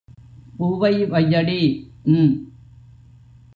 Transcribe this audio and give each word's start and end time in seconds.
பூவை 0.57 1.05
வையடி....... 1.05 1.61
ம். 2.05 2.33